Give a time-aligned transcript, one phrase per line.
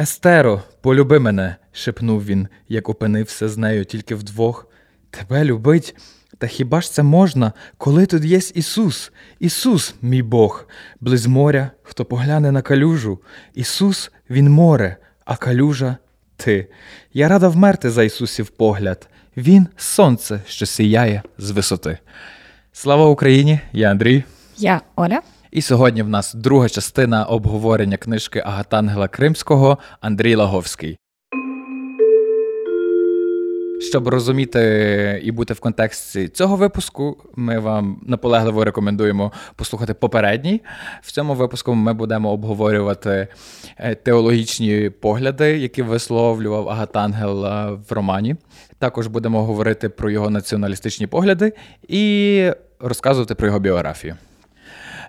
[0.00, 4.66] Естеро, полюби мене, шепнув він, як опинився з нею тільки вдвох.
[5.10, 5.96] Тебе любить.
[6.38, 9.12] Та хіба ж це можна, коли тут є Ісус?
[9.40, 10.66] Ісус, мій Бог,
[11.00, 13.18] близ моря, хто погляне на калюжу.
[13.54, 15.96] Ісус, Він море, а калюжа
[16.36, 16.66] ти.
[17.12, 19.08] Я рада вмерти за Ісусів погляд.
[19.36, 21.98] Він сонце, що сіяє з висоти.
[22.72, 23.60] Слава Україні!
[23.72, 24.24] Я Андрій.
[24.56, 25.20] Я Оля.
[25.50, 30.98] І сьогодні в нас друга частина обговорення книжки Агатангела Кримського Андрій Лаговський.
[33.80, 40.60] Щоб розуміти і бути в контексті цього випуску, ми вам наполегливо рекомендуємо послухати попередній.
[41.02, 43.28] В цьому випуску ми будемо обговорювати
[43.76, 48.36] е, теологічні погляди, які висловлював Агатангел е, в романі.
[48.78, 51.52] Також будемо говорити про його націоналістичні погляди
[51.88, 54.16] і розказувати про його біографію.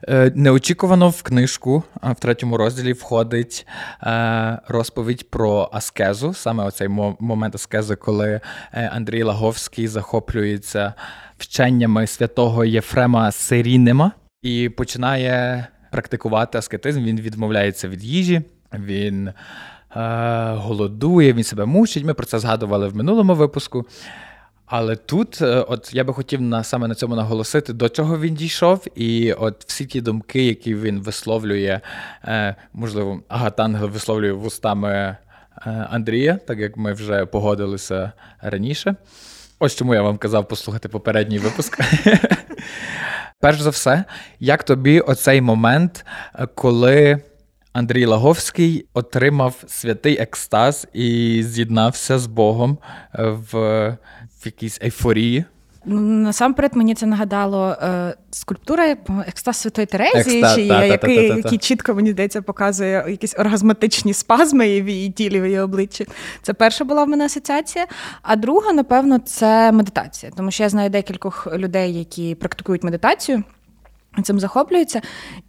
[0.08, 3.68] Е, неочікувано в книжку в третьому розділі входить
[4.04, 6.88] е, розповідь про аскезу, саме оцей
[7.20, 8.42] момент аскези, коли
[8.74, 10.94] е, Андрій Лаговський захоплюється
[11.38, 14.12] вченнями святого Єфрема Сирінема
[14.42, 17.04] і починає практикувати аскетизм.
[17.04, 18.42] Він відмовляється від їжі,
[18.74, 19.30] він
[20.56, 22.06] голодує, він себе мучить.
[22.06, 23.86] Ми про це згадували в минулому випуску.
[24.70, 28.36] Але тут, е, от я би хотів на саме на цьому наголосити, до чого він
[28.36, 31.80] дійшов, і от всі ті думки, які він висловлює,
[32.24, 35.18] е, можливо, Агатангел висловлює вустами е,
[35.90, 38.12] Андрія, так як ми вже погодилися
[38.42, 38.96] раніше.
[39.60, 41.80] Ось чому я вам казав послухати попередній випуск.
[43.40, 44.04] Перш за все,
[44.40, 46.06] як тобі оцей момент,
[46.56, 47.22] коли
[47.74, 52.78] Андрій Лаговський отримав святий екстаз і з'єднався з Богом
[53.14, 53.98] в
[54.42, 55.46] в якійсь ейфорії.
[55.86, 58.96] Ну, насамперед мені це нагадало е, скульптура
[59.28, 64.14] екстаз Святої Терезії, Екста, та, який, та, та, який чітко, мені здається, показує якісь оргазматичні
[64.14, 66.08] спазми в її тілі, в її обличчі.
[66.42, 67.88] Це перша була в мене асоціація.
[68.22, 70.32] А друга, напевно, це медитація.
[70.38, 73.44] Тому що я знаю декількох людей, які практикують медитацію
[74.24, 75.02] цим захоплюються.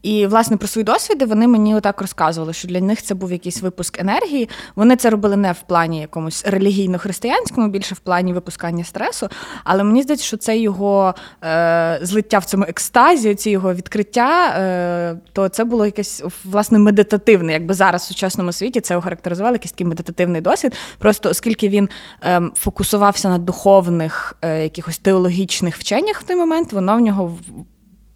[0.02, 3.62] І, власне, про свої досвіди вони мені отак розказували, що для них це був якийсь
[3.62, 4.48] випуск енергії.
[4.76, 9.28] Вони це робили не в плані якомусь релігійно-християнському, більше в плані випускання стресу.
[9.64, 15.18] Але мені здається, що це його е, злиття в цьому екстазі, ці його відкриття, е,
[15.32, 17.52] то це було якесь власне медитативне.
[17.52, 20.74] Якби зараз в сучасному світі це охарактеризували якийсь такий медитативний досвід.
[20.98, 21.88] Просто оскільки він
[22.24, 27.38] е, фокусувався на духовних, е, якихось теологічних вченнях в той момент, воно в нього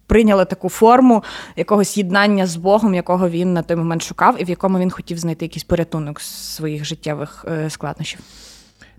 [0.07, 1.23] прийняли таку форму
[1.55, 5.17] якогось єднання з Богом, якого він на той момент шукав, і в якому він хотів
[5.17, 8.19] знайти якийсь порятунок своїх життєвих е, складнощів.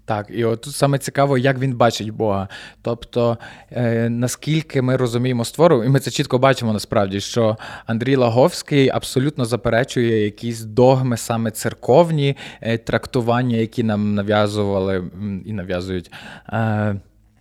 [0.07, 2.49] Так, і от тут саме цікаво, як він бачить Бога.
[2.83, 3.39] Тобто,
[3.71, 7.57] е, наскільки ми розуміємо створу, і ми це чітко бачимо насправді, що
[7.87, 15.11] Андрій Лаговський абсолютно заперечує якісь догми, саме церковні е, трактування, які нам нав'язували
[15.47, 16.13] і нав'язують.
[16.49, 16.97] Е,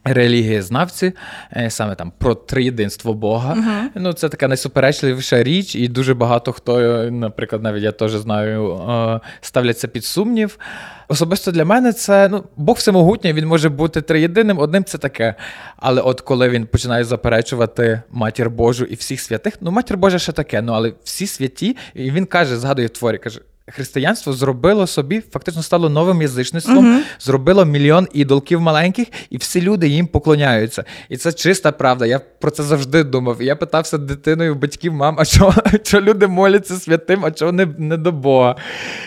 [0.05, 1.13] Релігієзнавці,
[1.57, 3.53] е, саме там про триєдинство Бога.
[3.53, 3.89] Uh-huh.
[3.95, 6.79] Ну, це така найсуперечливіша річ, і дуже багато хто,
[7.11, 10.59] наприклад, навіть я теж знаю, е, ставляться під сумнів.
[11.07, 15.35] Особисто для мене це ну, Бог всемогутній, він може бути триєдиним, одним це таке.
[15.77, 20.31] Але от коли він починає заперечувати матір Божу і всіх святих, ну матір Божа ще
[20.31, 25.23] таке, ну але всі святі, і він каже, згадує в творі, каже християнство зробило собі,
[25.31, 27.01] фактично стало новим язичництвом, uh-huh.
[27.19, 30.83] зробило мільйон ідолків маленьких, і всі люди їм поклоняються.
[31.09, 32.05] І це чиста правда.
[32.05, 33.41] Я про це завжди думав.
[33.41, 35.53] І я питався дитиною батьків, мам, а чого
[35.83, 38.55] що люди моляться святим, а чого не не до Бога?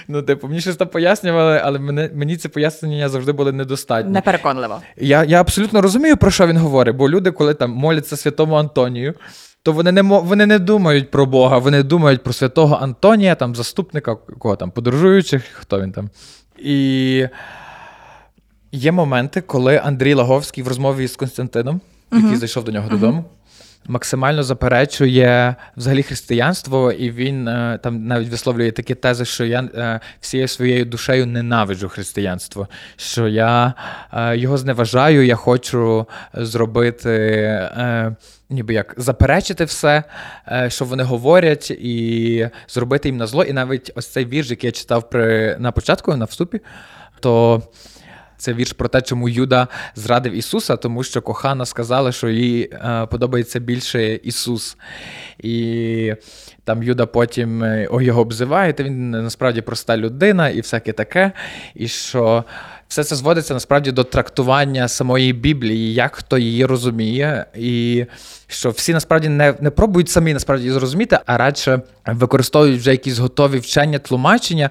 [0.09, 4.13] Ну, типу, мені щось там пояснювали, але мене, мені ці пояснення завжди були недостатні.
[4.13, 4.81] Непереконливо.
[4.97, 9.15] Я я абсолютно розумію, про що він говорить, бо люди, коли там моляться святому Антонію
[9.69, 14.15] то вони не вони не думають про Бога, вони думають про святого Антонія, там, заступника,
[14.15, 16.11] кого там, подорожуючих, хто він там.
[16.59, 17.27] І
[18.73, 21.81] є моменти, коли Андрій Лаговський в розмові з Константином,
[22.13, 22.37] який uh-huh.
[22.37, 22.91] зайшов до нього uh-huh.
[22.91, 23.25] додому,
[23.87, 30.01] максимально заперечує взагалі християнство, і він е, там навіть висловлює такі тези, що я е,
[30.21, 33.75] всією своєю душею ненавиджу християнство, що я
[34.13, 37.11] е, його зневажаю, я хочу зробити.
[38.51, 40.03] Ніби як заперечити все,
[40.69, 43.45] що вони говорять, і зробити їм на зло.
[43.45, 46.61] І навіть ось цей вірш, який я читав при на початку на вступі,
[47.21, 47.63] то
[48.41, 53.07] Це вірш про те, чому Юда зрадив Ісуса, тому що кохана сказала, що їй е,
[53.07, 54.77] подобається більше Ісус.
[55.39, 56.15] І
[56.65, 61.33] там Юда потім е, його обзиває, то він насправді проста людина і всяке таке.
[61.75, 62.45] І що
[62.89, 68.05] все це зводиться насправді до трактування самої Біблії, як хто її розуміє, і
[68.47, 73.19] що всі насправді не не пробують самі насправді її зрозуміти, а радше використовують вже якісь
[73.19, 74.71] готові вчення, тлумачення,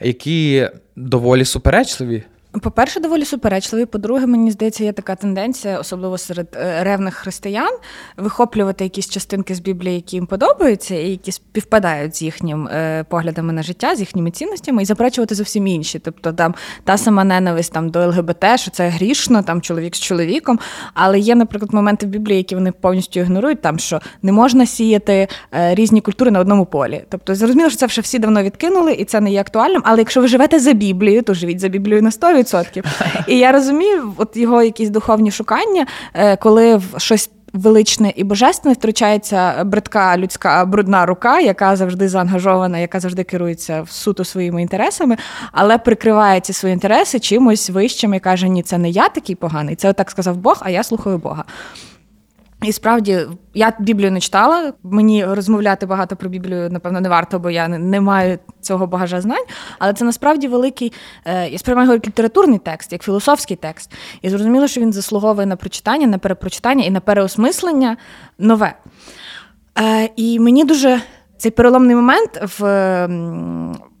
[0.00, 2.22] які доволі суперечливі.
[2.62, 3.86] По-перше, доволі суперечливий.
[3.86, 7.78] По-друге, мені здається, є така тенденція, особливо серед е, ревних християн,
[8.16, 13.52] вихоплювати якісь частинки з Біблії, які їм подобаються, і які співпадають з їхнім е, поглядами
[13.52, 15.98] на життя, з їхніми цінностями, і заперечувати зовсім інші.
[15.98, 16.54] Тобто, там
[16.84, 20.58] та сама ненависть там до ЛГБТ, що це грішно, там чоловік з чоловіком.
[20.94, 25.28] Але є, наприклад, моменти в Біблії, які вони повністю ігнорують, там що не можна сіяти
[25.54, 27.04] е, різні культури на одному полі.
[27.08, 29.82] Тобто, зрозуміло, що це вже всі давно відкинули, і це не є актуальним.
[29.84, 32.45] Але якщо ви живете за Біблією, то живіть за Біблією на 100%.
[32.46, 32.84] 100%.
[33.26, 37.30] І я розумію, от його якісь духовні шукання, е, коли в щось.
[37.52, 44.24] Величне і божественне втручається бридка людська брудна рука, яка завжди заангажована, яка завжди керується суто
[44.24, 45.16] своїми інтересами,
[45.52, 49.76] але прикриває ці свої інтереси чимось вищим і каже: Ні, це не я такий поганий,
[49.76, 51.44] це отак сказав Бог, а я слухаю Бога.
[52.62, 53.18] І справді
[53.54, 54.72] я Біблію не читала.
[54.82, 59.44] Мені розмовляти багато про Біблію, напевно, не варто, бо я не маю цього багажа знань.
[59.78, 60.92] Але це насправді великий.
[61.24, 63.92] Е, я сприймаю його як літературний текст, як філософський текст.
[64.22, 67.96] І зрозуміло, що він заслуговує на прочитання, на перепрочитання і на переосмислення
[68.38, 68.74] нове.
[69.78, 71.00] Е, і мені дуже
[71.36, 73.08] цей переломний момент в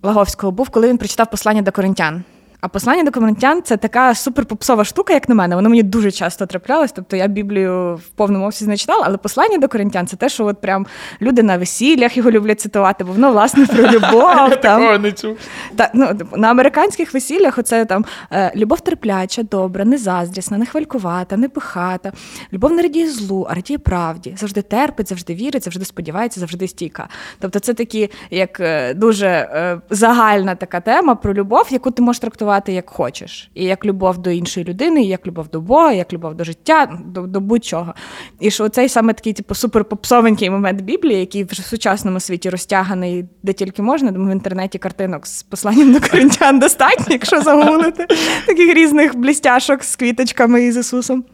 [0.02, 2.24] Лаговського був, коли він прочитав послання до коринтян.
[2.66, 5.56] А послання до коментян це така суперпопсова штука, як на мене.
[5.56, 6.92] Воно мені дуже часто траплялось.
[6.92, 10.46] Тобто я Біблію в повному обсязі не читала, але послання до коринтян це те, що
[10.46, 10.86] от прям
[11.22, 14.60] люди на весіллях його люблять цитувати, бо воно власне про любов.
[14.62, 15.36] Такого не чув.
[15.76, 21.48] Та, ну, На американських весіллях оце там е, любов терпляча, добра, незаздрісна, не хвалькувата, не
[21.48, 22.12] пихата,
[22.52, 24.34] любов не радіє злу, а радіє правді.
[24.38, 27.08] Завжди терпить, завжди вірить, завжди сподівається, завжди стійка.
[27.40, 32.20] Тобто, це такі як е, дуже е, загальна така тема про любов, яку ти можеш
[32.20, 35.92] трактувати трактувати як хочеш, і як любов до іншої людини, і як любов до Бога,
[35.92, 37.94] як любов до життя, до до будь-чого.
[38.40, 43.52] І що цей саме такий, типу, суперпопсовенький момент Біблії, який в сучасному світі розтяганий де
[43.52, 44.10] тільки можна.
[44.10, 48.06] Думаю, в інтернеті картинок з посланням до коринтян достатньо, якщо загуглити
[48.46, 51.24] таких різних блістяшок з квіточками і з Ісусом.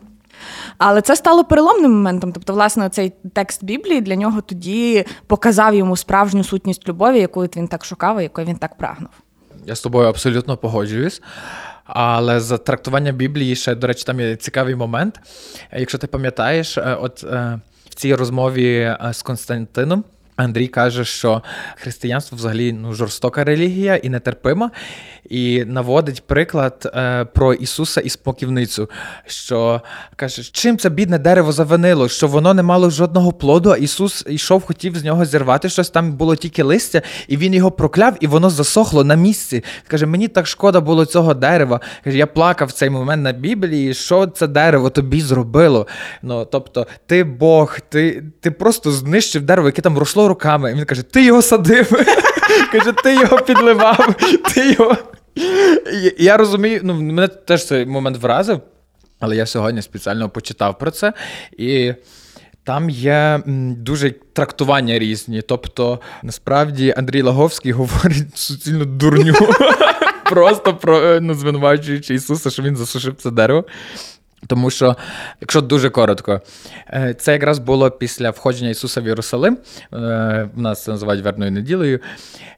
[0.78, 2.32] Але це стало переломним моментом.
[2.32, 7.68] Тобто, власне, цей текст Біблії для нього тоді показав йому справжню сутність любові, яку він
[7.68, 9.10] так шукав, і якої він так прагнув.
[9.66, 11.22] Я з тобою абсолютно погоджуюсь.
[11.84, 15.20] Але за трактування Біблії ще, до речі, там є цікавий момент.
[15.72, 17.60] Якщо ти пам'ятаєш, е, от е,
[17.90, 20.04] в цій розмові е, з Константином.
[20.44, 21.42] Андрій каже, що
[21.76, 24.70] християнство взагалі ну, жорстока релігія і нетерпима,
[25.30, 28.90] і наводить приклад е, про Ісуса і споківницю,
[29.26, 29.80] що
[30.16, 34.62] каже, чим це бідне дерево завинило, що воно не мало жодного плоду, а Ісус йшов,
[34.62, 38.50] хотів з нього зірвати щось, там було тільки листя, і він його прокляв, і воно
[38.50, 39.64] засохло на місці.
[39.86, 41.80] Каже, мені так шкода було цього дерева.
[42.04, 45.86] Каже, я плакав в цей момент на Біблії, що це дерево тобі зробило.
[46.22, 50.70] Ну, Тобто, ти Бог, ти, ти просто знищив дерево, яке там росло руками.
[50.70, 51.90] І він каже: Ти його садив.
[52.72, 54.14] Каже, ти його підливав,
[54.54, 54.96] ти його.
[56.18, 58.60] Я розумію, ну мене теж цей момент вразив,
[59.20, 61.12] але я сьогодні спеціально почитав про це.
[61.58, 61.94] І
[62.64, 63.40] там є
[63.76, 65.42] дуже трактування різні.
[65.42, 69.34] Тобто, насправді Андрій Лаговський говорить суцільно дурню.
[70.24, 73.64] Просто про е, ну, звинувачуючи Ісуса, що він засушив це дерево.
[74.46, 74.96] Тому що,
[75.40, 76.40] якщо дуже коротко,
[76.88, 79.58] е, це якраз було після входження Ісуса в Єрусалим.
[79.92, 79.96] Е,
[80.54, 82.00] в нас це називають верною неділею.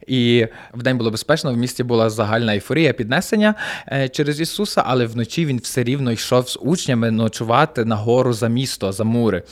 [0.07, 3.55] І в день було безпечно, в місті була загальна ейфорія піднесення
[3.91, 8.47] е, через Ісуса, але вночі він все рівно йшов з учнями ночувати на гору за
[8.47, 9.43] місто, за мури.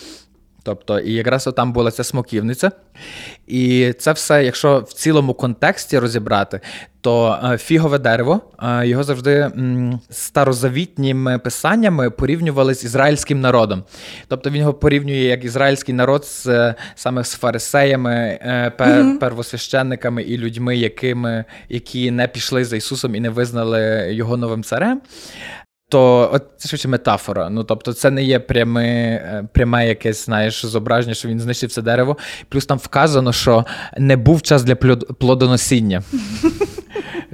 [0.64, 2.72] Тобто, і якраз там була ця смоківниця.
[3.48, 6.60] І це все, якщо в цілому контексті розібрати,
[7.02, 9.52] то е, фігове дерево е, його завжди
[10.10, 13.84] старозавітніми писаннями порівнювали з ізраїльським народом.
[14.28, 18.40] Тобто він його порівнює як ізраїльський народ з е, саме з фарисеями,
[18.78, 24.64] пер, первосвященниками і людьми, якими, які не пішли за Ісусом і не визнали його новим
[24.64, 25.02] царем
[25.90, 27.50] то от це швидше метафора.
[27.50, 31.82] Ну тобто, це не є пряме, е, пряме якесь, знаєш, зображення, що він знищив це
[31.82, 32.18] дерево.
[32.50, 33.66] Плюс там вказано, що
[33.98, 36.04] не був час для плодоносіння.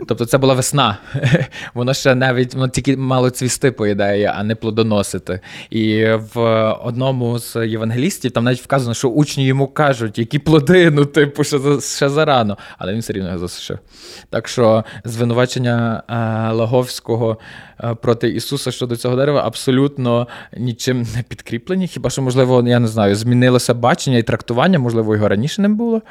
[0.08, 0.98] Тобто це була весна.
[1.74, 5.40] Воно ще навіть воно тільки мало цвісти, по ідеї, а не плодоносити.
[5.70, 6.40] І в
[6.84, 11.58] одному з євангелістів там навіть вказано, що учні йому кажуть, які плоди, ну, типу, ще,
[11.82, 12.58] ще зарано.
[12.78, 13.80] Але він все рівно засушив.
[14.30, 16.14] Так що звинувачення е,
[16.54, 17.38] Лаговського
[17.84, 20.28] е, проти Ісуса щодо цього дерева абсолютно
[20.58, 21.88] нічим не підкріплені.
[21.88, 26.02] Хіба що, можливо, я не знаю, змінилося бачення і трактування, можливо, його раніше не було.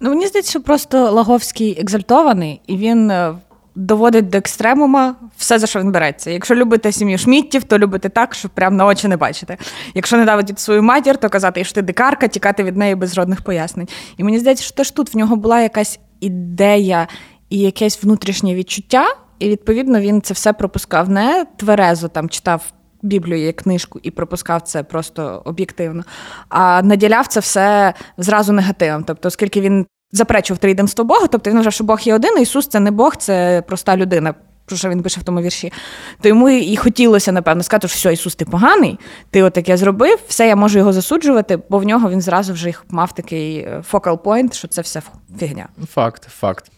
[0.00, 3.34] Ну, мені здається, що просто Лаговський екзальтований, і він е,
[3.74, 6.30] доводить до екстремума все, за що він береться.
[6.30, 9.56] Якщо любите сім'ю Шміттів, то любите так, щоб прям на очі не бачите.
[9.94, 13.88] Якщо ненавидите свою матір, то казати, що ти дикарка, тікати від неї без жодних пояснень.
[14.16, 17.08] І мені здається, що теж тут в нього була якась ідея
[17.50, 19.06] і якесь внутрішнє відчуття,
[19.38, 22.72] і відповідно він це все пропускав не тверезо там читав.
[23.02, 26.04] Біблію як книжку і пропускав це просто об'єктивно,
[26.48, 29.04] а наділяв це все зразу негативом.
[29.04, 32.80] Тобто, оскільки він заперечував триєдинство Бога, тобто він вважав, що Бог є один, Ісус це
[32.80, 34.34] не Бог, це проста людина.
[34.66, 35.72] Про що він пише в тому вірші,
[36.20, 38.98] то йому і хотілося, напевно, сказати, що все, Ісус, ти поганий,
[39.30, 43.14] ти отаке зробив, все, я можу його засуджувати, бо в нього він зразу вже мав
[43.14, 45.02] такий фокал пойнт, що це все
[45.38, 45.68] фігня.
[45.92, 46.70] Факт, факт.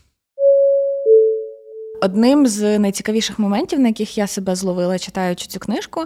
[2.00, 6.04] Одним з найцікавіших моментів, на яких я себе зловила, читаючи цю книжку,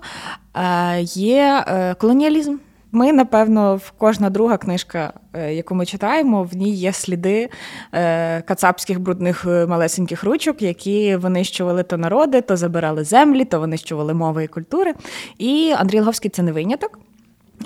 [0.54, 2.56] е, є е, колоніалізм.
[2.94, 7.48] Ми, напевно, в кожна друга книжка, е, яку ми читаємо, в ній є сліди
[8.44, 14.48] кацапських брудних малесеньких ручок, які винищували то народи, то забирали землі, то винищували мови і
[14.48, 14.94] культури.
[15.38, 16.98] І Андрій Лговський це не виняток.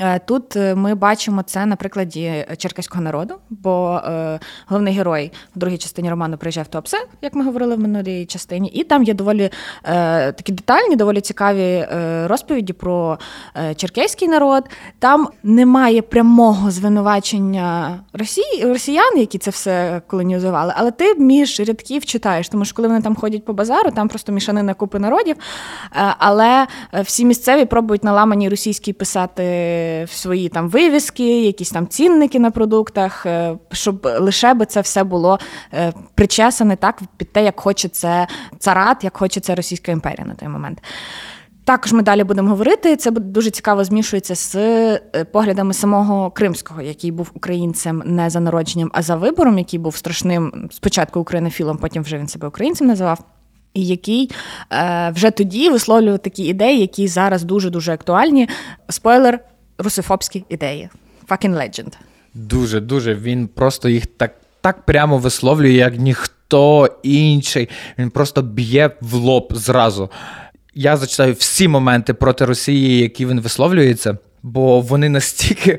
[0.01, 5.59] Е, тут е, ми бачимо це на прикладі черкаського народу, бо е, головний герой в
[5.59, 9.15] другій частині роману приїжджає в Туапсе, як ми говорили в минулій частині, і там є
[9.15, 9.51] доволі
[9.85, 13.19] е, такі детальні, доволі цікаві е, розповіді про
[13.57, 14.65] е, черкеський народ.
[14.99, 22.49] Там немає прямого звинувачення Росії, росіян, які це все колонізували, але ти між рядків читаєш,
[22.49, 25.37] тому що коли вони там ходять по базару, там просто мішанина купи народів.
[26.19, 26.67] але
[27.05, 29.43] всі місцеві пробують на ламані російській писати
[30.05, 35.05] в свої там вивіски, якісь там цінники на продуктах, е, щоб лише би це все
[35.05, 35.39] було
[35.75, 38.27] е, причесане так під те, як хоче це
[38.59, 40.83] царат, як хоче це Російська імперія на той момент.
[41.67, 42.97] Також ми далі будемо говорити.
[42.97, 45.01] Це дуже цікаво змішується з е,
[45.33, 50.69] поглядами самого Кримського, який був українцем не за народженням, а за вибором, який був страшним
[50.73, 53.19] спочатку українофілом, потім вже він себе українцем називав.
[53.75, 54.31] І який
[54.73, 58.49] е, вже тоді висловлював такі ідеї, які зараз дуже дуже актуальні.
[58.89, 59.41] Спойлер,
[59.79, 60.89] русифобські ідеї.
[61.29, 61.93] Fucking legend.
[62.35, 63.15] Дуже, дуже.
[63.15, 67.69] Він просто їх так так прямо висловлює, як ніхто інший.
[67.99, 70.11] Він просто б'є в лоб зразу.
[70.75, 75.79] Я зачитаю всі моменти проти Росії, які він висловлюється, бо вони настільки.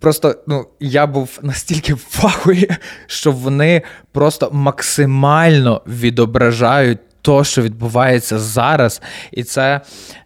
[0.00, 2.70] Просто ну, я був настільки в фахуї,
[3.06, 9.80] що вони просто максимально відображають то, що відбувається зараз, і це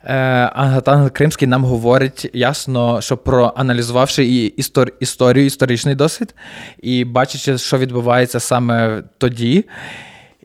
[0.04, 0.14] е,
[0.54, 6.34] Ангатангел Кримський нам говорить ясно, що проаналізувавши і істор, історію, історичний досвід,
[6.82, 9.64] і бачачи, що відбувається саме тоді,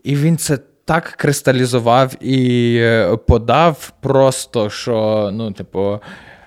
[0.04, 0.58] і він це.
[0.84, 6.00] Так кристалізував і е, подав просто, що, ну, типу,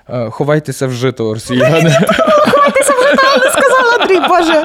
[0.10, 1.98] е, ховайтеся в жито, росіяни.
[2.52, 3.51] Ховайтеся в жито, сказав
[4.00, 4.64] Андрій, Боже.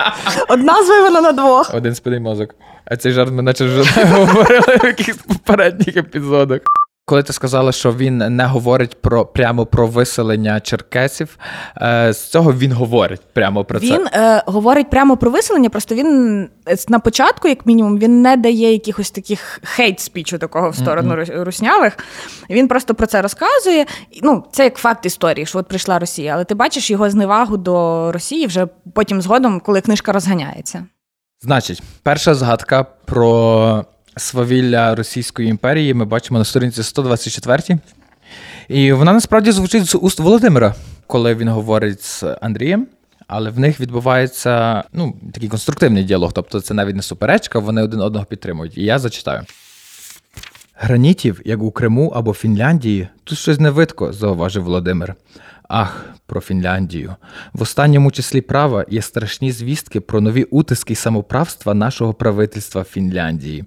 [0.48, 1.74] Одна звивана на двох.
[1.74, 2.50] Один спиний мозок.
[2.84, 6.60] А цей жарт ми наче вже говорили в якихось попередніх епізодах.
[7.08, 11.38] Коли ти сказала, що він не говорить про прямо про виселення черкесів,
[11.82, 13.86] е, з цього він говорить прямо про це.
[13.86, 18.36] Він е, говорить прямо про виселення, просто він е, на початку, як мінімум, він не
[18.36, 21.44] дає якихось таких хейт-спічу такого в сторону mm-hmm.
[21.44, 21.98] руснявих.
[22.50, 23.86] Він просто про це розказує.
[24.22, 26.34] Ну, це як факт історії, що от прийшла Росія.
[26.34, 30.86] Але ти бачиш його зневагу до Росії вже потім згодом, коли книжка розганяється.
[31.42, 33.84] Значить, перша згадка про
[34.16, 37.78] свавілля Російської імперії ми бачимо на сторінці 124.
[38.68, 40.74] І вона насправді звучить з уст Володимира,
[41.06, 42.86] коли він говорить з Андрієм.
[43.28, 48.00] Але в них відбувається ну, такий конструктивний діалог, тобто це навіть не суперечка, вони один
[48.00, 48.78] одного підтримують.
[48.78, 49.42] І я зачитаю.
[50.74, 55.14] Гранітів, як у Криму або Фінляндії, тут щось не видко, зауважив Володимир.
[55.68, 57.14] Ах, про Фінляндію.
[57.52, 63.64] В останньому числі права є страшні звістки про нові утиски самоправства нашого правительства Фінляндії.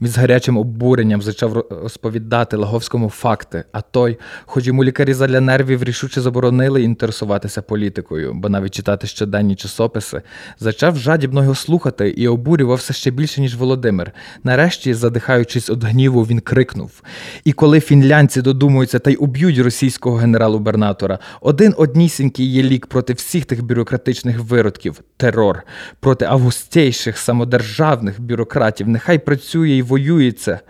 [0.00, 5.84] Він з гарячим обуренням зачав розповідати Лаговському факти, а той, хоч йому лікарі задля нервів
[5.84, 10.22] рішуче заборонили інтересуватися політикою, бо навіть читати щоденні часописи,
[10.60, 14.12] зачав жадібно його слухати і обурювався ще більше, ніж Володимир.
[14.44, 17.02] Нарешті, задихаючись від гніву, він крикнув:
[17.44, 23.44] І коли фінлянці додумуються та й уб'ють російського генерал-губернатора, Один однісінький є лік проти всіх
[23.44, 25.62] тих бюрократичних виродків, терор,
[26.00, 28.88] проти августейших самодержавних бюрократів.
[28.88, 30.60] Нехай працює і воюється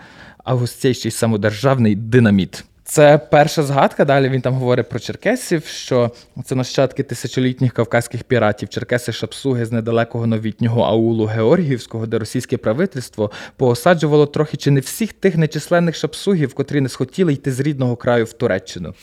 [0.44, 2.64] августейший самодержавний динаміт.
[2.88, 4.04] Це перша згадка.
[4.04, 6.10] Далі він там говорить про черкесів, що
[6.44, 13.30] це нащадки тисячолітніх кавказьких піратів, черкеси шапсуги з недалекого новітнього аулу Георгіївського, де російське правительство
[13.56, 18.24] поосаджувало трохи чи не всіх тих нечисленних шапсугів, котрі не схотіли йти з рідного краю
[18.24, 18.94] в Туреччину.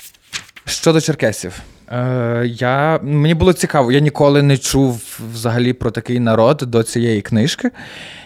[0.65, 6.58] Щодо черкесів, е, я, мені було цікаво, я ніколи не чув взагалі про такий народ
[6.67, 7.72] до цієї книжки.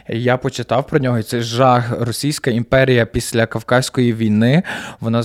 [0.10, 2.02] Я почитав про нього, і це жах.
[2.02, 4.64] Російська імперія після Кавказької війни
[5.00, 5.24] вона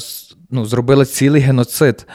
[0.51, 2.07] ну, зробила цілий геноцид.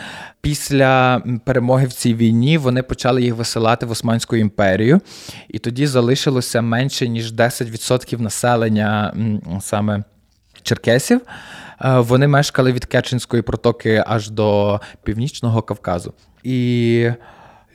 [0.42, 5.02] Після перемоги в цій війні вони почали їх висилати в Османську імперію,
[5.48, 9.14] і тоді залишилося менше ніж 10% населення
[9.62, 10.04] саме
[10.68, 11.22] черкесів.
[11.82, 16.14] Е, вони мешкали від Керченської протоки аж до Північного Кавказу.
[16.44, 17.10] І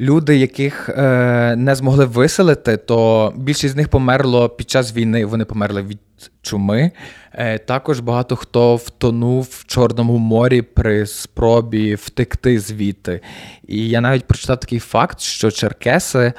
[0.00, 5.24] люди, яких е, не змогли виселити, то більшість з них померло під час війни.
[5.24, 5.98] Вони померли від
[6.42, 6.90] чуми.
[7.32, 13.20] Е, також багато хто втонув в Чорному морі при спробі втекти звідти.
[13.68, 16.32] І я навіть прочитав такий факт, що черкеси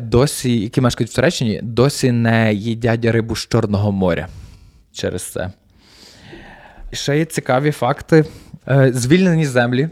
[0.00, 4.28] досі, які мешкають в Туреччині, досі не їдять рибу з Чорного моря
[4.92, 5.52] через це.
[6.92, 8.24] Ще є цікаві факти.
[8.68, 9.88] Е, звільнені землі.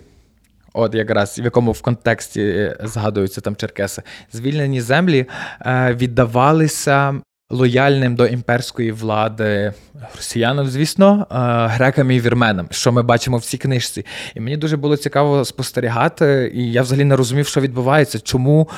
[0.72, 4.02] От якраз в якому в контексті е, згадуються там Черкеси,
[4.32, 5.26] звільнені землі
[5.60, 7.14] е, віддавалися
[7.50, 9.72] лояльним до імперської влади
[10.16, 11.26] росіянам, звісно,
[11.70, 14.06] грекам і вірменам, що ми бачимо в цій книжці.
[14.34, 18.68] І мені дуже було цікаво спостерігати, і я взагалі не розумів, що відбувається, чому.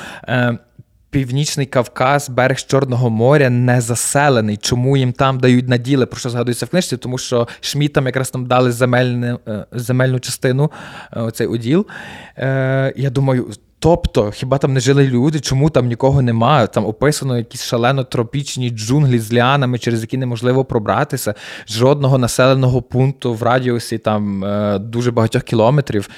[1.13, 4.57] Північний Кавказ, берег Чорного моря не заселений.
[4.57, 6.97] Чому їм там дають наділи, про що згадується в книжці?
[6.97, 10.71] Тому що Шмітам якраз там дали земельну, е, земельну частину,
[11.13, 11.85] е, оцей уділ.
[12.37, 13.49] Е, Я думаю.
[13.79, 16.67] Тобто, хіба там не жили люди, чому там нікого немає?
[16.67, 21.33] Там описано якісь шалено тропічні джунглі з ліанами, через які неможливо пробратися.
[21.69, 24.45] Жодного населеного пункту в радіусі там
[24.79, 26.09] дуже багатьох кілометрів.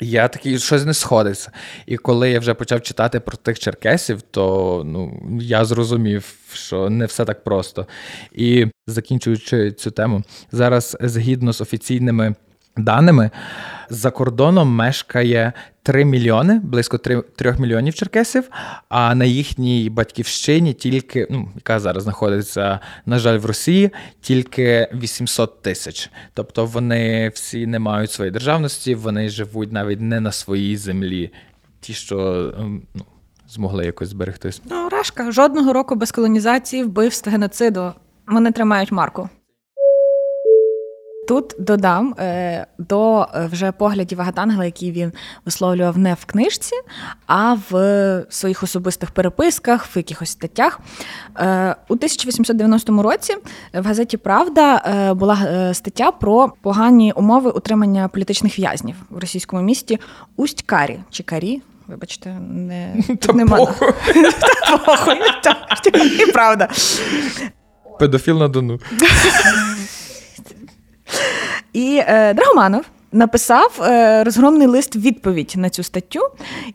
[0.00, 1.52] Я такий щось не сходиться.
[1.86, 7.06] І коли я вже почав читати про тих черкесів, то ну, я зрозумів, що не
[7.06, 7.86] все так просто.
[8.32, 12.34] І закінчуючи цю тему, зараз згідно з офіційними
[12.84, 13.30] даними,
[13.90, 18.50] за кордоном мешкає 3 мільйони, близько 3, 3 мільйонів черкесів,
[18.88, 25.62] а на їхній батьківщині тільки, ну, яка зараз знаходиться, на жаль, в Росії, тільки 800
[25.62, 26.10] тисяч.
[26.34, 31.32] Тобто вони всі не мають своєї державності, вони живуть навіть не на своїй землі.
[31.80, 32.18] Ті, що
[32.58, 33.04] ем, ну,
[33.48, 34.62] змогли якось зберегтись.
[34.70, 37.92] Ну, Рашка, жодного року без колонізації, вбивств, геноциду.
[38.26, 39.28] Вони тримають марку.
[41.30, 45.12] Тут додам е, до е, вже поглядів Агатангела, які він
[45.44, 46.74] висловлював не в книжці,
[47.26, 50.80] а в своїх особистих переписках, в якихось статтях.
[51.38, 53.36] Е, у 1890 році
[53.74, 59.98] в газеті Правда була стаття про погані умови утримання політичних в'язнів в російському місті
[60.36, 61.62] Усть-Карі чи Карі.
[61.86, 63.56] Вибачте, не Та нема.
[63.56, 63.88] Похуй.
[66.18, 66.68] І правда.
[67.98, 68.80] Педофіл на Дону.
[71.72, 76.20] І е, Драгоманов написав е, розгромний лист відповідь на цю статтю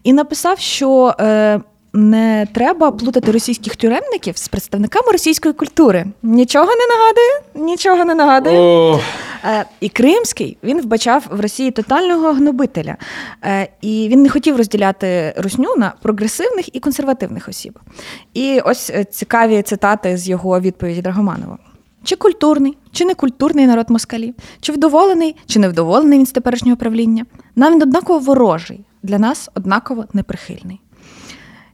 [0.04, 1.16] і написав, що.
[1.20, 1.60] Е,
[1.96, 6.06] не треба плутати російських тюремників з представниками російської культури.
[6.24, 8.60] Нічого не нагадує, нічого не нагадує.
[8.60, 9.02] Oh.
[9.46, 12.98] Е, і Кримський він вбачав в Росії тотального гнобителя.
[13.44, 17.80] Е, і він не хотів розділяти русню на прогресивних і консервативних осіб.
[18.34, 21.58] І ось е, цікаві цитати з його відповіді Драгоманова.
[22.06, 27.74] Чи культурний, чи некультурний народ москалі, чи вдоволений, чи невдоволений він з теперішнього правління, нам
[27.74, 30.82] він однаково ворожий, для нас однаково неприхильний.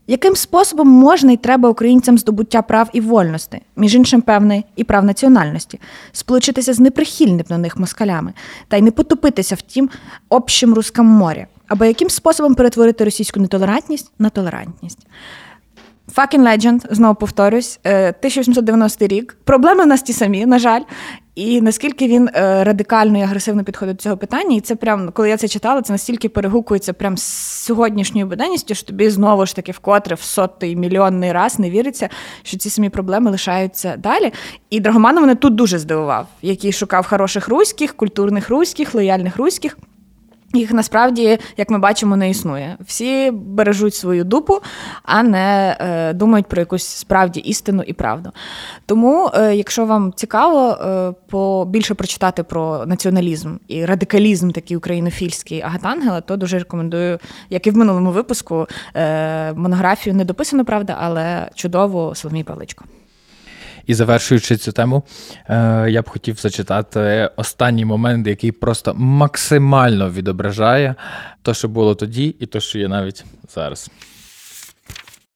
[0.06, 5.04] Яким способом можна і треба українцям здобуття прав і вольності, між іншим, певне, і прав
[5.04, 5.80] національності,
[6.12, 8.32] сполучитися з неприхильним на них москалями
[8.68, 9.90] та й не потопитися в тім
[10.28, 14.98] общим рускам морі, або яким способом перетворити російську нетолерантність на толерантність?
[16.16, 19.36] Fucking Legend, знову повторюсь, 1890 е, рік.
[19.44, 20.80] Проблеми в нас ті самі, на жаль.
[21.34, 25.28] І наскільки він е, радикально і агресивно підходить до цього питання, і це прям, коли
[25.28, 27.22] я це читала, це настільки перегукується прям з
[27.64, 32.08] сьогоднішньою буденністю, що тобі знову ж таки вкотре в сотий мільйонний раз не віриться,
[32.42, 34.32] що ці самі проблеми лишаються далі.
[34.70, 39.76] І Драгоманов мене тут дуже здивував, який шукав хороших руських, культурних руських, лояльних руських.
[40.52, 42.76] Їх насправді, як ми бачимо, не існує.
[42.80, 44.58] Всі бережуть свою дупу,
[45.02, 48.30] а не е, думають про якусь справді істину і правду.
[48.86, 56.20] Тому, е, якщо вам цікаво е, побільше прочитати про націоналізм і радикалізм, такий українофільський Агатангела,
[56.20, 57.18] то дуже рекомендую,
[57.50, 62.84] як і в минулому випуску, е, монографію не дописано, правда, але чудово Соломій Павличко.
[63.86, 65.02] І завершуючи цю тему,
[65.48, 70.94] е, я б хотів зачитати останній момент, який просто максимально відображає
[71.42, 73.90] те, що було тоді, і те, що є навіть зараз.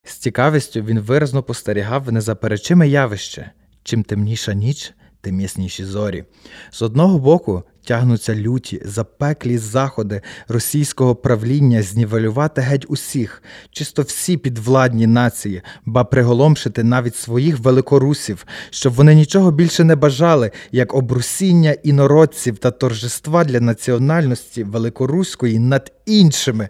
[0.04, 3.50] З цікавістю він виразно спостерігав незаперечиме явище.
[3.82, 4.92] Чим темніша ніч,
[5.26, 6.24] тим зорі.
[6.70, 15.06] З одного боку, тягнуться люті, запеклі заходи російського правління знівелювати геть усіх, чисто всі підвладні
[15.06, 22.58] нації, ба приголомшити навіть своїх великорусів, щоб вони нічого більше не бажали, як обрусіння інородців
[22.58, 26.68] та торжества для національності великоруської над іншими,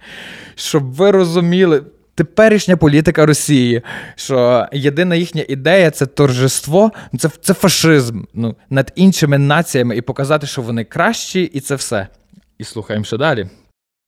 [0.55, 1.83] щоб ви розуміли
[2.16, 3.83] теперішня політика Росії,
[4.14, 10.46] що єдина їхня ідея це торжество, це це фашизм ну, над іншими націями і показати,
[10.46, 12.07] що вони кращі, і це все.
[12.59, 13.48] І слухаємо ще далі.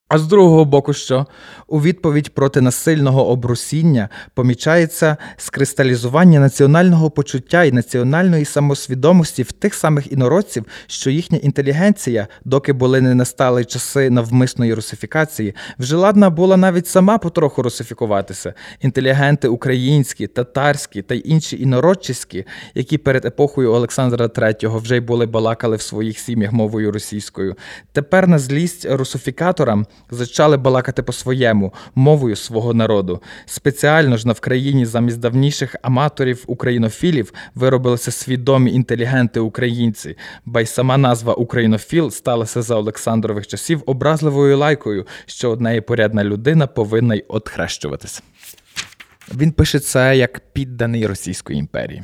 [0.08, 1.26] А з другого боку, що
[1.66, 10.12] у відповідь проти насильного обрусіння помічається скристалізування національного почуття і національної самосвідомості в тих самих
[10.12, 16.86] інородців, що їхня інтелігенція, доки були не настали часи навмисної русифікації, вже ладна була навіть
[16.86, 18.54] сама потроху русифікуватися.
[18.80, 22.44] Інтелігенти українські, татарські та й інші інородчиські,
[22.74, 27.56] які перед епохою Олександра III вже й були балакали в своїх сім'ях мовою російською.
[27.92, 33.22] Тепер на злість русифікаторам зачали балакати по-своєму, мовою свого народу.
[33.46, 40.96] Спеціально ж на Вкраїні замість давніших аматорів українофілів виробилися свідомі інтелігенти українці, ба й сама
[40.96, 47.24] назва Українофіл сталася за Олександрових часів образливою лайкою, що одна і порядна людина повинна й
[47.28, 48.22] отхрещуватися.
[49.34, 52.02] Він пише це як підданий Російської імперії.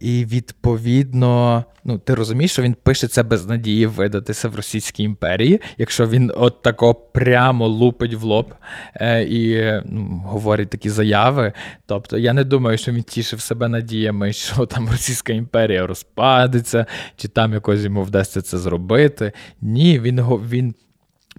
[0.00, 5.60] І відповідно, ну ти розумієш, що він пише це без надії видатися в Російській імперії,
[5.78, 8.54] якщо він от тако прямо лупить в лоб
[8.94, 11.52] е, і ну, говорить такі заяви.
[11.86, 17.28] Тобто я не думаю, що він тішив себе надіями, що там Російська імперія розпадеться, чи
[17.28, 19.32] там якось йому вдасться це зробити.
[19.60, 20.74] Ні, він він.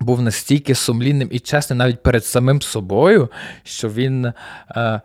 [0.02, 3.30] Був настільки сумлінним і чесним навіть перед самим собою,
[3.64, 5.02] що він е,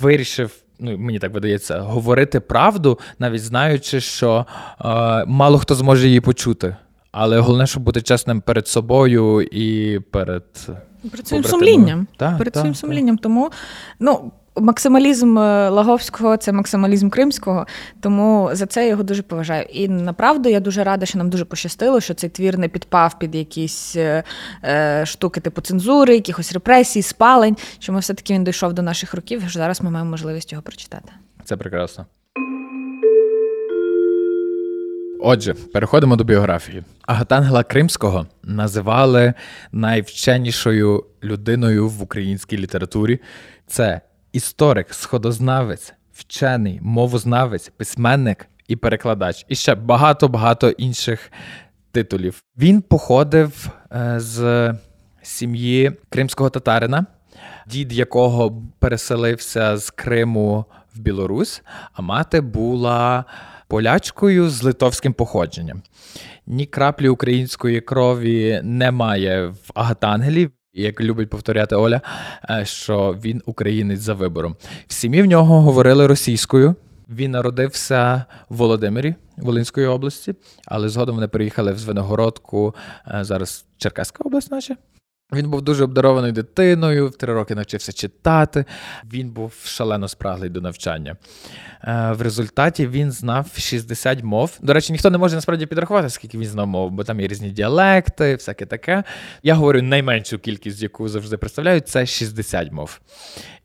[0.00, 4.46] вирішив ну мені так видається, говорити правду, навіть знаючи, що
[4.80, 6.76] е, мало хто зможе її почути.
[7.12, 10.44] Але головне, щоб бути чесним перед собою і перед
[11.10, 12.06] перед своїм сумлінням.
[12.16, 12.80] Так, перед так, своїм так.
[12.80, 13.18] сумлінням.
[13.18, 13.50] Тому
[14.00, 17.66] ну, максималізм е, Лаговського це максималізм кримського,
[18.00, 19.66] тому за це я його дуже поважаю.
[19.72, 23.34] І направду я дуже рада, що нам дуже пощастило, що цей твір не підпав під
[23.34, 24.22] якісь е,
[24.64, 27.56] е штуки типу цензури, якихось репресій, спалень.
[27.78, 31.12] Що ми все-таки він дійшов до наших років, що зараз ми маємо можливість його прочитати.
[31.44, 32.06] Це прекрасно.
[35.20, 36.84] Отже, переходимо до біографії.
[37.02, 39.34] Агатангела Кримського називали
[39.72, 43.20] найвченішою людиною в українській літературі.
[43.66, 44.00] Це
[44.32, 49.46] історик, сходознавець, вчений, мовознавець, письменник і перекладач.
[49.48, 51.32] І ще багато-багато інших
[51.92, 52.42] титулів.
[52.58, 54.74] Він походив е, з
[55.22, 57.06] сім'ї кримського татарина,
[57.66, 60.64] дід якого переселився з Криму
[60.94, 61.62] в Білорусь,
[61.92, 63.24] а мати була.
[63.70, 65.82] Полячкою з литовським походженням.
[66.46, 72.00] Ні краплі української крові немає в Агатангелі як любить повторяти Оля,
[72.50, 74.56] е, що він українець за вибором.
[74.86, 76.74] В сім'ї в нього говорили російською.
[77.08, 80.34] Він народився в Володимирі Волинської області,
[80.66, 82.74] але згодом вони приїхали в Звенигородку,
[83.06, 84.76] е, зараз Черкаська область, наче.
[85.32, 88.64] Він був дуже обдарованою дитиною, в три роки навчився читати.
[89.12, 91.16] Він був шалено спраглий до навчання.
[91.84, 94.58] Е, в результаті він знав 60 мов.
[94.62, 97.50] До речі, ніхто не може насправді підрахувати, скільки він знав мов, бо там є різні
[97.50, 99.04] діалекти, всяке таке.
[99.42, 103.00] Я говорю найменшу кількість, яку завжди представляю, це 60 мов.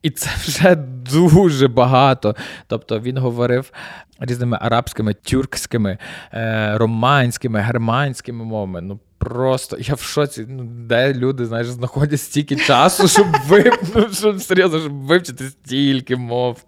[0.02, 2.36] І це вже дуже багато.
[2.67, 3.71] Тобто він говорив
[4.19, 5.97] різними арабськими, тюркськими,
[6.34, 8.82] е, романськими, германськими мовами.
[8.82, 13.73] Ну просто я в шоці, ну, де люди знаєш, знаходять стільки часу, щоб вив...
[14.13, 16.63] щоб серйозно, щоб вивчити стільки мов.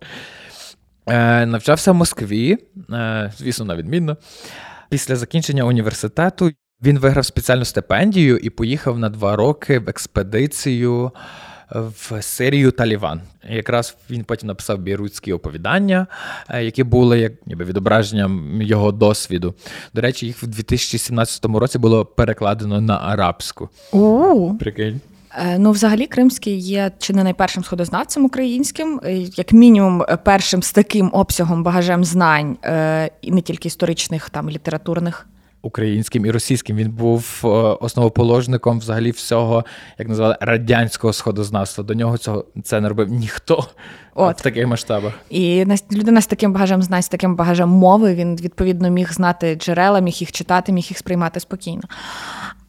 [1.07, 2.57] Е, Навчався в Москві,
[2.89, 4.17] е, звісно, на відмінно.
[4.89, 6.51] Після закінчення університету
[6.83, 11.11] він виграв спеціальну стипендію і поїхав на два роки в експедицію
[11.71, 13.21] в Сирію Таліван.
[13.49, 16.07] Якраз він потім написав бірутські оповідання,
[16.49, 19.53] е, які були як ніби відображенням його досвіду.
[19.93, 23.69] До речі, їх в 2017 році було перекладено на арабську.
[23.91, 24.53] У.
[24.59, 25.01] Прикинь.
[25.37, 30.71] Е, ну, взагалі, Кримський є чи не найпершим сходознавцем українським, е, як мінімум, першим з
[30.71, 32.57] таким обсягом багажем знань,
[33.21, 35.27] і не тільки історичних, там літературних
[35.65, 36.77] українським і російським.
[36.77, 39.65] Він був е, основоположником взагалі всього,
[39.99, 41.83] як називали, радянського сходознавства.
[41.83, 43.65] До нього цього це не робив ніхто
[44.15, 44.39] От.
[44.39, 45.13] в таких масштабах.
[45.29, 49.99] І людина з таким багажем знань, з таким багажем мови, він відповідно міг знати джерела,
[49.99, 51.83] міг їх читати, міг їх сприймати спокійно.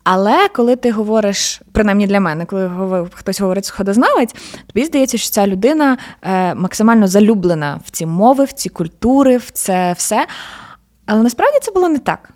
[0.05, 2.71] Але коли ти говориш, принаймні для мене, коли
[3.15, 4.35] хтось говорить сходознавець,
[4.67, 9.51] тобі здається, що ця людина е, максимально залюблена в ці мови, в ці культури, в
[9.51, 10.27] це все.
[11.07, 12.31] Але насправді це було не так.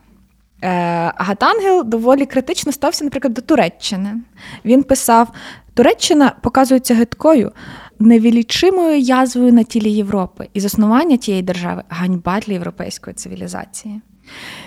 [0.62, 0.68] Е,
[1.16, 4.16] Агатангел доволі критично стався, наприклад, до Туреччини.
[4.64, 5.28] Він писав:
[5.74, 7.52] Туреччина показується гидкою,
[7.98, 14.00] невілічимою язвою на тілі Європи, і заснування тієї держави ганьба для європейської цивілізації.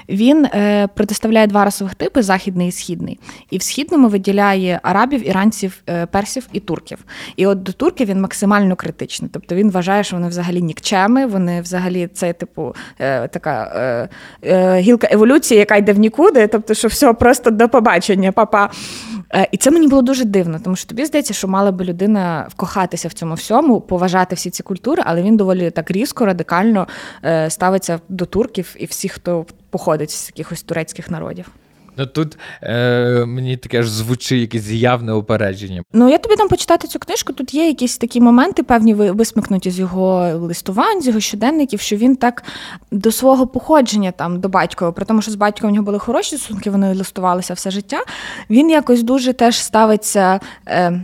[0.09, 3.19] Він е, протиставляє два расових типи західний і східний.
[3.49, 6.97] І в східному виділяє арабів, іранців, е, персів і турків.
[7.35, 9.29] І от до турків він максимально критичний.
[9.33, 14.09] Тобто він вважає, що вони взагалі нікчеми, вони взагалі це, типу, е, така е,
[14.49, 16.47] е, гілка еволюції, яка йде в нікуди.
[16.47, 18.65] Тобто, що все просто до побачення, папа.
[18.65, 19.12] Е,
[19.51, 23.07] і це мені було дуже дивно, тому що тобі здається, що мала би людина вкохатися
[23.07, 26.87] в цьому всьому, поважати всі ці культури, але він доволі так різко, радикально
[27.25, 31.51] е, ставиться до турків і всіх, хто походить з якихось турецьких народів.
[31.97, 35.83] Ну тут е, мені таке ж звучить якесь явне упередження.
[35.93, 37.33] Ну я тобі дам почитати цю книжку.
[37.33, 42.15] Тут є якісь такі моменти, певні висмикнуті з його листувань, з його щоденників, що він
[42.15, 42.43] так
[42.91, 46.37] до свого походження там до батька, при тому, що з батьком у нього були хороші
[46.37, 48.03] стосунки, вони листувалися все життя.
[48.49, 50.39] Він якось дуже теж ставиться.
[50.67, 51.03] Е,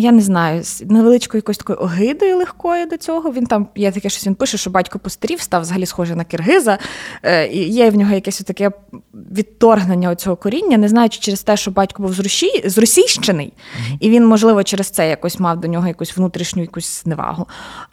[0.00, 3.32] я не знаю, з невеличкою якоюсь такою огидою легкою до цього.
[3.32, 6.78] Він там є таке, щось він пише, що батько постарів, став взагалі схожий на киргиза.
[7.22, 8.70] Е, і Є в нього якесь таке
[9.14, 13.52] відторгнення цього коріння, не знаючи через те, що батько був з Русі, з Російщини,
[14.00, 17.46] і він, можливо, через це якось мав до нього якусь внутрішню якусь зневагу.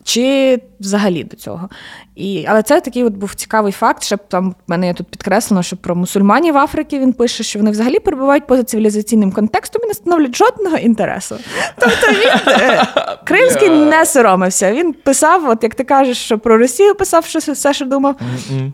[0.04, 1.70] Чи взагалі до цього.
[2.15, 4.04] І, Але це такий от був цікавий факт.
[4.04, 7.72] Ще там в мене є тут підкреслено, що про мусульманів Африки він пише, що вони
[7.72, 11.36] взагалі перебувають поза цивілізаційним контекстом і не становлять жодного інтересу.
[11.80, 12.86] Тобто він е,
[13.24, 14.74] Кримський не соромився.
[14.74, 18.16] Він писав, от як ти кажеш, що про Росію писав що все, що думав,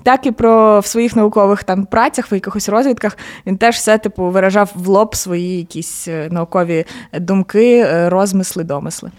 [0.04, 4.24] так і про в своїх наукових там працях, в якихось розвідках він теж все типу
[4.24, 9.12] виражав в лоб свої якісь е, наукові думки, е, розмисли, домисли.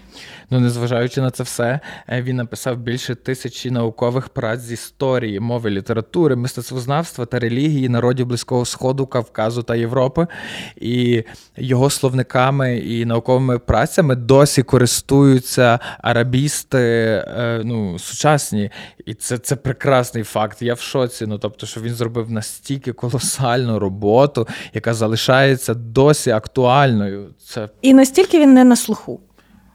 [0.49, 1.79] Ну, незважаючи на це все,
[2.09, 8.25] е, він написав більше тисячі наукових праць з історії, мови, літератури, мистецтвознавства та релігії народів
[8.25, 10.27] Близького Сходу, Кавказу та Європи.
[10.75, 11.23] І
[11.57, 16.77] його словниками і науковими працями досі користуються арабісти
[17.27, 18.69] е, ну, сучасні.
[19.05, 20.61] І це це прекрасний факт.
[20.61, 21.25] Я в шоці.
[21.27, 27.29] Ну тобто, що він зробив настільки колосальну роботу, яка залишається досі актуальною.
[27.45, 29.19] Це і настільки він не на слуху.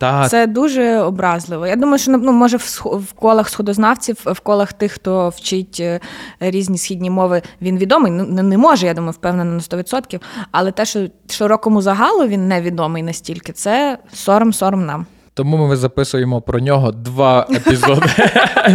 [0.00, 0.28] Та...
[0.28, 1.66] Це дуже образливо.
[1.66, 6.00] Я думаю, що ну, може в колах сходознавців, в колах тих, хто вчить е,
[6.40, 8.12] різні східні мови, він відомий.
[8.12, 10.20] Ну не може, я думаю, впевнена на 100%.
[10.52, 15.06] Але те, що широкому загалу він невідомий настільки, це сором, сором нам.
[15.34, 18.06] Тому ми записуємо про нього два епізоди,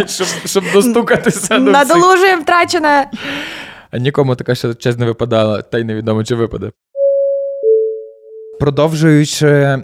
[0.07, 1.59] щоб щоб достукатися.
[1.59, 3.11] Надолужуємо втрачене.
[3.91, 6.71] А нікому така ще честь не випадала, та й невідомо, чи випаде.
[8.59, 9.83] Продовжуючи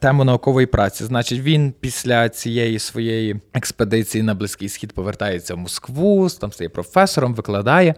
[0.00, 6.28] тему наукової праці, значить, він після цієї своєї експедиції на Близький Схід повертається в Москву,
[6.40, 7.94] там стає професором, викладає.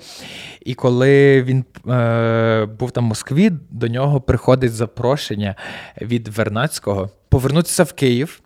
[0.65, 5.55] І коли він е, був там в Москві, до нього приходить запрошення
[6.03, 8.41] від Вернацького повернутися в Київ,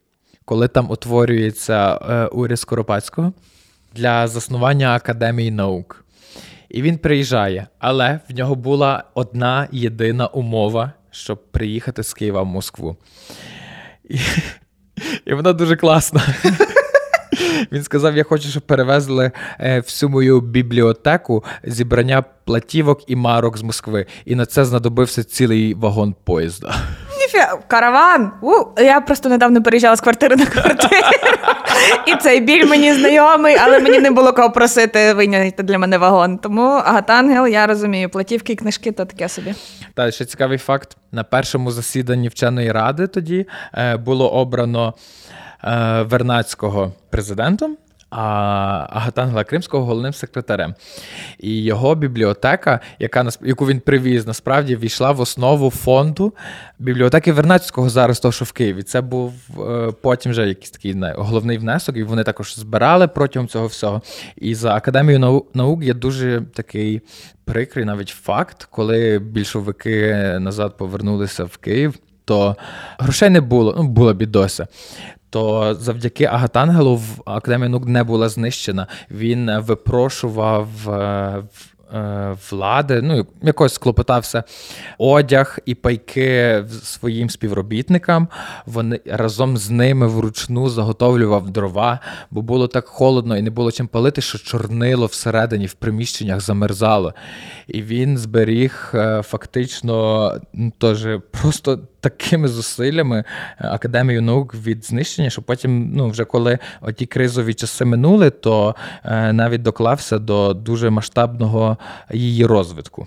[0.44, 3.32] коли там утворюється е, уряд Скоропадського
[3.94, 6.04] для заснування академії наук.
[6.68, 12.46] І він приїжджає, але в нього була одна єдина умова щоб приїхати з Києва в
[12.46, 12.96] Москву.
[14.04, 14.18] І,
[15.26, 16.22] і вона дуже класна.
[17.72, 23.62] Він сказав: я хочу, щоб перевезли е, всю мою бібліотеку зібрання платівок і марок з
[23.62, 24.06] Москви.
[24.24, 26.74] І на це знадобився цілий вагон поїзда.
[27.68, 28.32] Караван!
[28.42, 31.02] У, Я просто недавно переїжджала з квартири на квартиру.
[32.06, 36.38] І цей біль мені знайомий, але мені не було кого просити вийняти для мене вагон.
[36.38, 39.54] Тому Агатангел, я розумію, платівки і книжки то таке собі.
[39.94, 44.94] Та ще цікавий факт: на першому засіданні вченої ради тоді е, було обрано
[45.64, 47.76] е, Вернацького президентом.
[48.10, 50.74] Агатангела Кримського головним секретарем.
[51.38, 56.32] І його бібліотека, яка яку він привіз, насправді війшла в основу фонду
[56.78, 58.82] бібліотеки Вернацького зараз, того, що в Києві.
[58.82, 63.66] Це був е, потім вже якийсь такий головний внесок, і вони також збирали протягом цього
[63.66, 64.02] всього.
[64.36, 67.00] І за академією наук є дуже такий
[67.44, 71.94] прикрий навіть факт, коли більшовики назад повернулися в Київ.
[72.24, 72.56] То
[72.98, 74.66] грошей не було, ну була бідося
[75.30, 78.86] то завдяки Агатангелу в Академія наук не була знищена.
[79.10, 81.42] Він випрошував е,
[81.94, 84.44] Е, влади, ну якось клопотався
[84.98, 88.28] одяг і пайки своїм співробітникам.
[88.66, 93.88] Вони разом з ними вручну заготовлював дрова, бо було так холодно і не було чим
[93.88, 97.14] палити, що чорнило всередині в приміщеннях замерзало.
[97.68, 100.32] І він зберіг е, фактично
[100.78, 103.24] теж просто такими зусиллями е,
[103.58, 108.74] академію наук від знищення, що потім, ну вже коли оті кризові часи минули, то
[109.32, 111.78] навіть доклався до дуже масштабного
[112.12, 113.06] її розвитку.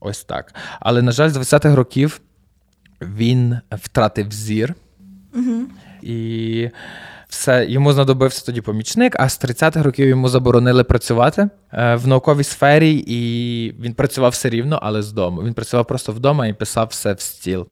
[0.00, 0.54] Ось так.
[0.80, 2.20] Але, на жаль, з 20-х років
[3.00, 4.74] він втратив зір.
[5.34, 5.62] Угу.
[6.02, 6.68] І
[7.28, 12.44] все, йому знадобився тоді помічник, а з 30-х років йому заборонили працювати е, в науковій
[12.44, 15.42] сфері, і він працював все рівно, але з дому.
[15.42, 17.66] Він працював просто вдома і писав все в стіл.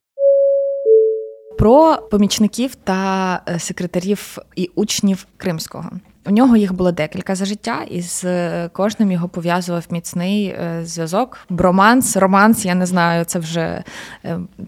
[1.63, 5.91] Про помічників та е, секретарів і учнів Кримського.
[6.27, 10.81] У нього їх було декілька за життя, і з е, кожним його пов'язував міцний е,
[10.85, 11.39] зв'язок.
[11.49, 13.83] Броманс, романс, я не знаю, це вже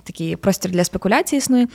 [0.05, 1.69] такий простір для спекуляції існує.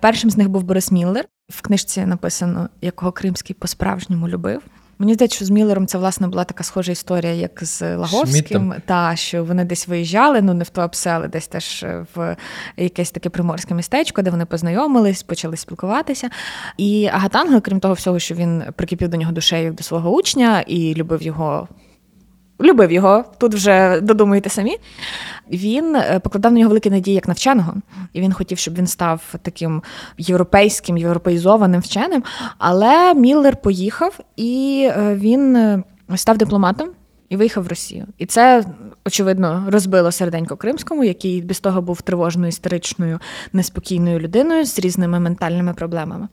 [0.00, 1.24] Першим з них був Борис Міллер.
[1.50, 4.62] В книжці написано, якого Кримський по-справжньому любив.
[5.02, 9.16] Мені здається, що з Міллером це власне була така схожа історія, як з Лаговським, та
[9.16, 12.36] що вони десь виїжджали, ну не в Туапсе, але десь теж в
[12.76, 16.30] якесь таке приморське містечко, де вони познайомились, почали спілкуватися.
[16.76, 20.94] І Агатангел, крім того всього, що він прикипів до нього душею до свого учня і
[20.94, 21.68] любив його
[22.64, 24.76] любив його, тут вже додумуєте самі.
[25.50, 27.74] Він е, покладав на нього великі надії як навченого,
[28.12, 29.82] і він хотів, щоб він став таким
[30.18, 32.22] європейським, європеїзованим вченим.
[32.58, 35.82] Але Міллер поїхав і е, він е,
[36.14, 36.88] став дипломатом.
[37.28, 38.06] І виїхав в Росію.
[38.18, 38.64] І це,
[39.06, 43.18] очевидно, розбило серденько Кримському, який без того був тривожною, істеричною,
[43.52, 46.28] неспокійною людиною з різними ментальними проблемами.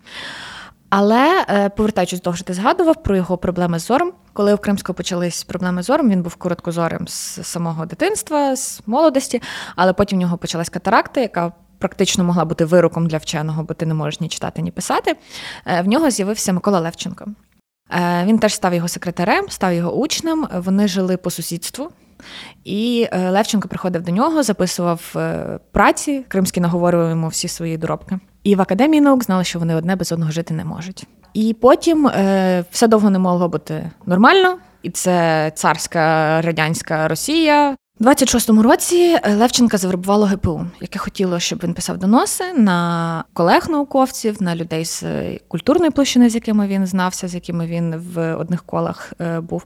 [0.89, 1.45] Але
[1.77, 5.43] повертаючись до того, що ти згадував про його проблеми з зором, коли у Кримського почались
[5.43, 9.41] проблеми з зором, він був короткозорим з самого дитинства, з молодості,
[9.75, 13.85] але потім в нього почалась катаракта, яка практично могла бути вироком для вченого, бо ти
[13.85, 15.15] не можеш ні читати, ні писати.
[15.65, 17.25] Е, в нього з'явився Микола Левченко.
[17.91, 20.47] Е, він теж став його секретарем, став його учнем.
[20.53, 21.89] Вони жили по сусідству.
[22.63, 25.15] І е, Левченко приходив до нього, записував
[25.71, 26.25] праці.
[26.27, 28.19] кримські наговорював йому всі свої доробки.
[28.43, 31.07] І в академії наук знали, що вони одне без одного жити не можуть.
[31.33, 36.01] І потім е, все довго не могло бути нормально, і це царська
[36.41, 37.75] радянська Росія.
[38.01, 44.55] У 26-му році Левченка завербувало ГПУ, яке хотіло, щоб він писав доноси на колег-науковців, на
[44.55, 45.03] людей з
[45.47, 49.63] культурної площини, з якими він знався, з якими він в одних колах е, був.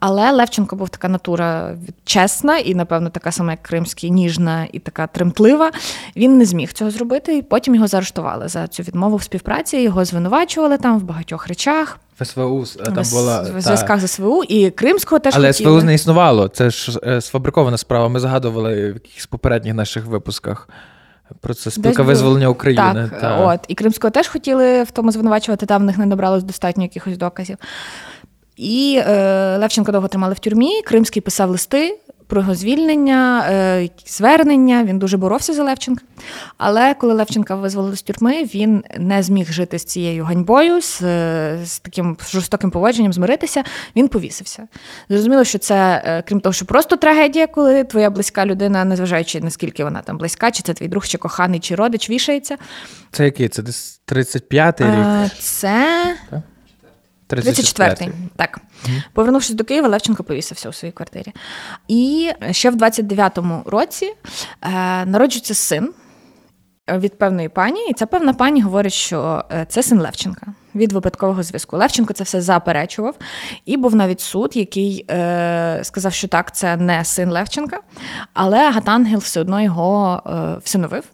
[0.00, 5.06] Але Левченко був така натура чесна і, напевно, така сама, як Кримський, ніжна і така
[5.06, 5.70] тремтлива.
[6.16, 9.76] Він не зміг цього зробити, і потім його заарештували за цю відмову в співпраці.
[9.76, 11.98] Його звинувачували там в багатьох речах.
[12.20, 15.70] В СВУ там була в зв'язках з СВУ і Кримського теж але хотіли.
[15.70, 16.48] СВУ не існувало.
[16.48, 18.08] Це ж е, сфабрикована справа.
[18.08, 20.68] Ми згадували в якихось попередніх наших випусках.
[21.40, 23.08] Про це спілка визволення України.
[23.10, 23.36] Так, та.
[23.36, 23.60] от.
[23.68, 27.56] І Кримського теж хотіли в тому звинувачувати, там в них не набралось достатньо якихось доказів.
[28.56, 30.82] І е, Левченко довго тримали в тюрмі.
[30.82, 31.98] Кримський писав листи
[32.30, 34.84] про його звільнення, е, звернення.
[34.84, 36.04] Він дуже боровся за Левченка.
[36.58, 41.00] Але коли Левченка визволили з тюрми, він не зміг жити з цією ганьбою, з,
[41.64, 43.64] з таким жорстоким поводженням, змиритися.
[43.96, 44.68] Він повісився.
[45.08, 49.84] Зрозуміло, що це, е, крім того, що просто трагедія, коли твоя близька людина, незважаючи наскільки
[49.84, 52.56] вона там близька, чи це твій друг, чи коханий, чи родич, вішається.
[53.12, 53.48] Це який?
[53.48, 55.32] Це десь 35-й рік?
[55.38, 56.16] Це.
[56.30, 56.40] Так?
[57.36, 58.10] 34-й.
[58.36, 58.60] Так.
[58.60, 59.02] Mm-hmm.
[59.12, 61.32] Повернувшись до Києва, Левченко повісився у своїй квартирі.
[61.88, 64.12] І ще в 29-му році
[64.62, 64.70] е,
[65.06, 65.92] народжується син
[66.98, 71.42] від певної пані, і ця певна пані говорить, що е, це син Левченка від випадкового
[71.42, 71.76] зв'язку.
[71.76, 73.16] Левченко це все заперечував,
[73.64, 77.80] і був навіть суд, який е, сказав, що так, це не син Левченка,
[78.34, 81.04] але Гатангел все одно його е, всиновив.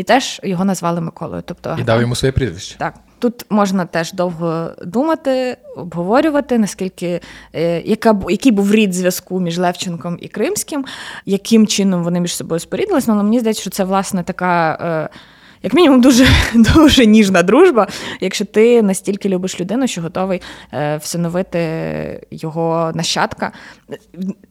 [0.00, 1.42] І теж його назвали Миколою.
[1.46, 2.78] Тобто, І дав йому своє прізвище.
[2.78, 2.94] Так.
[3.18, 7.20] Тут можна теж довго думати, обговорювати, наскільки
[7.54, 10.84] е, яка який був рід зв'язку між Левченком і Кримським,
[11.26, 13.06] яким чином вони між собою споріднилися.
[13.08, 14.78] Ну, але мені здається, що це власне така.
[15.12, 15.16] Е,
[15.62, 17.88] як мінімум, дуже дуже ніжна дружба,
[18.20, 23.52] якщо ти настільки любиш людину, що готовий е, всиновити його нащадка,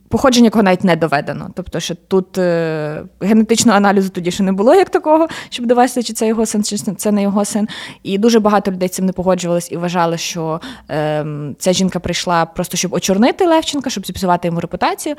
[0.09, 1.49] походження якого навіть не доведено.
[1.55, 6.13] Тобто, що тут е, генетичного аналізу тоді ще не було як такого, щоб довести, чи
[6.13, 7.67] це його син, чи це не його син.
[8.03, 11.25] І дуже багато людей цим не погоджувались і вважали, що е,
[11.59, 15.15] ця жінка прийшла просто щоб очорнити Левченка, щоб зіпсувати йому репутацію.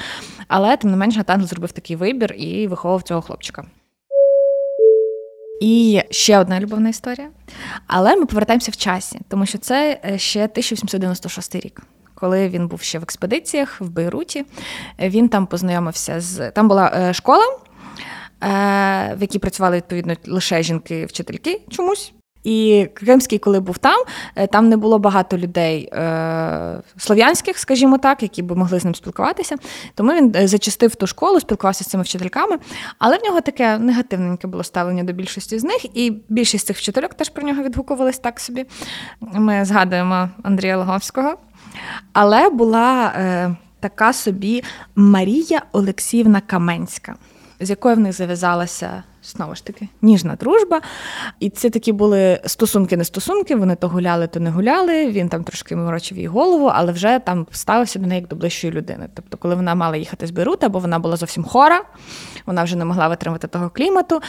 [0.49, 3.65] Але тим не менш Гатангел зробив такий вибір і виховував цього хлопчика.
[5.61, 7.29] І ще одна любовна історія.
[7.87, 11.83] Але ми повертаємося в часі, тому що це е, ще 1896 рік.
[12.21, 14.45] Коли він був ще в експедиціях в Бейруті,
[14.99, 21.61] він там познайомився з там була е, школа, е, в якій працювали відповідно лише жінки-вчительки
[21.71, 22.13] чомусь.
[22.45, 24.05] І Кримський, коли був там,
[24.37, 28.95] е, там не було багато людей е, слов'янських, скажімо так, які б могли з ним
[28.95, 29.57] спілкуватися.
[29.95, 32.59] Тому він зачастив ту школу, спілкувався з цими вчительками.
[32.99, 37.15] Але в нього таке негативненьке було ставлення до більшості з них, і більшість цих вчительок
[37.15, 38.67] теж про нього відгукувались так собі.
[39.21, 41.37] Ми згадуємо Андрія Логовського.
[42.13, 44.65] Але була е, така собі
[44.97, 47.15] Марія Олексіївна Каменська,
[47.61, 50.81] з якою в них зав'язалася знову ж таки ніжна дружба.
[51.41, 53.57] І це такі були стосунки, не стосунки.
[53.57, 55.07] Вони то гуляли, то не гуляли.
[55.07, 58.73] Він там трошки морочив їй голову, але вже там ставився до неї як до ближчої
[58.73, 59.09] людини.
[59.15, 61.83] Тобто, коли вона мала їхати з Бейрута, бо вона була зовсім хора,
[62.47, 64.21] вона вже не могла витримати того клімату.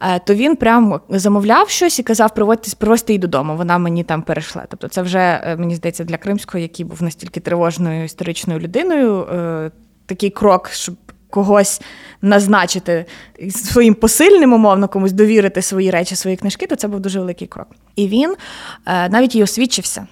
[0.00, 3.56] Е, то він прям замовляв щось і казав, приводьте, привозьте її додому.
[3.56, 4.64] Вона мені там перейшла.
[4.68, 9.22] Тобто, це вже е, мені здається для Кримського, який був настільки тривожною історичною людиною.
[9.22, 9.70] Е,
[10.06, 10.94] такий крок, щоб
[11.32, 11.80] когось
[12.22, 13.04] назначити
[13.50, 17.66] своїм посильним, умовно, комусь довірити свої речі, свої книжки, то це був дуже великий крок.
[17.96, 18.34] І він
[18.86, 20.06] е, навіть її освідчився.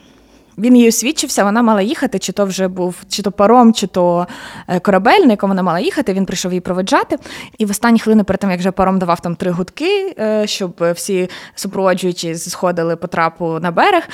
[0.59, 4.27] Він її освідчився, вона мала їхати, чи то вже був чи то паром, чи то
[4.69, 6.13] е, корабель, на якому вона мала їхати.
[6.13, 7.17] Він прийшов її проведжати.
[7.59, 10.85] І в останні хвилини, перед тим, як вже паром давав там три гудки, е, щоб
[10.95, 14.09] всі супроводжуючі сходили по трапу на берег.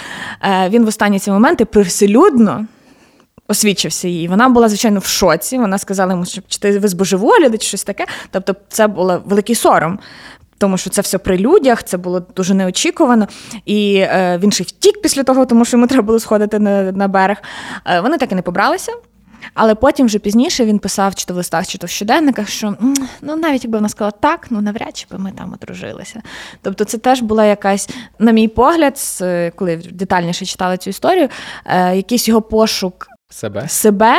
[0.69, 2.67] Він в останні ці моменти привселюдно
[3.49, 4.29] освічився її.
[4.29, 5.59] Вона була, звичайно, в шоці.
[5.59, 8.07] Вона сказала йому, що чи ти ви збожеволіли, чи щось таке.
[8.31, 9.99] Тобто, це був великий сором.
[10.59, 13.29] Тому що це все при людях, це було дуже неочікувано.
[13.65, 17.09] І е, він ще втік після того, тому що йому треба було сходити на на
[17.09, 17.37] берег.
[17.87, 18.93] Е, вони так і не побралися.
[19.55, 22.75] Але потім вже пізніше він писав, чи то в листах, чи то в щоденниках, що
[23.23, 26.23] ну навіть якби вона сказала так, ну навряд чи би ми там одружилися.
[26.63, 27.89] Тобто, це теж була якась,
[28.19, 28.99] на мій погляд,
[29.57, 31.29] коли детальніше читала цю історію,
[31.65, 34.15] е, якийсь його пошук себе себе.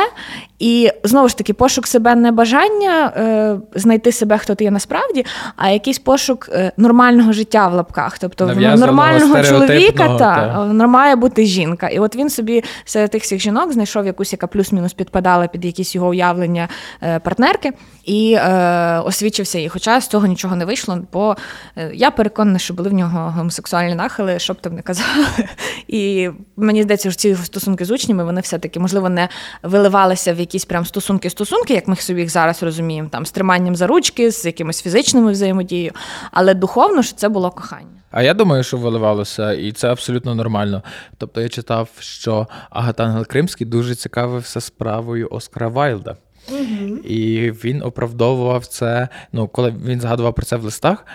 [0.58, 5.24] І знову ж таки, пошук себе не бажання е, знайти себе, хто ти є насправді,
[5.56, 8.18] а якийсь пошук е, нормального життя в лапках.
[8.18, 8.46] Тобто
[8.76, 11.88] нормального чоловіка та, та має бути жінка.
[11.88, 15.94] І от він собі серед тих всіх жінок знайшов якусь, яка плюс-мінус підпадала під якісь
[15.94, 16.68] його уявлення
[17.02, 17.72] е, партнерки,
[18.04, 19.68] і е, освічився її.
[19.68, 21.36] Хоча з цього нічого не вийшло, бо
[21.76, 25.26] е, я переконана, що були в нього гомосексуальні нахили, що б там не казали.
[25.88, 29.28] І мені здається, що ці стосунки з учнями вони все-таки, можливо, не
[29.62, 33.86] виливалися в якісь прям стосунки-стосунки, як ми собі їх зараз розуміємо, там з триманням за
[33.86, 35.92] ручки, з якимось фізичними взаємодією,
[36.30, 37.98] але духовно що це було кохання.
[38.10, 40.82] А я думаю, що виливалося, і це абсолютно нормально.
[41.18, 46.16] Тобто я читав, що Агатангел Кримський дуже цікавився справою Оскара Вайлда.
[47.04, 49.08] І він оправдовував це.
[49.32, 51.06] Ну, коли він згадував про це в листах,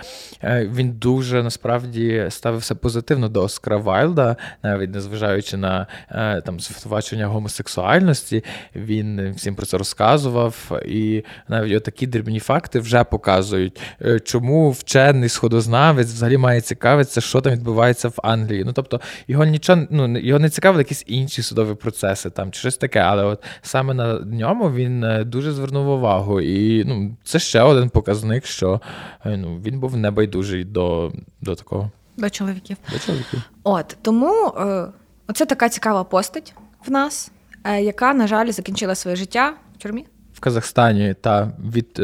[0.43, 7.27] е, він дуже насправді ставився позитивно до Оскара Вайлда, навіть незважаючи на е, там звинувачення
[7.27, 8.43] гомосексуальності,
[8.75, 10.81] він всім про це розказував.
[10.86, 17.41] І навіть отакі дрібні факти вже показують, е, чому вчений сходознавець взагалі має цікавитися, що
[17.41, 18.63] там відбувається в Англії.
[18.65, 22.77] Ну тобто його нічого ну його не цікавили якісь інші судові процеси там чи щось
[22.77, 26.41] таке, але от саме на ньому він дуже звернув увагу.
[26.41, 28.82] І ну, це ще один показник, що
[29.26, 31.11] е, ну, він був небайдужий до
[31.41, 31.91] до такого.
[32.17, 32.78] До чоловіків.
[32.93, 33.41] До чоловіків.
[33.63, 34.88] От тому е,
[35.28, 36.53] оце така цікава постать
[36.86, 37.32] в нас,
[37.63, 40.05] е, яка, на жаль, закінчила своє життя в тюрмі.
[40.34, 42.01] В Казахстані та від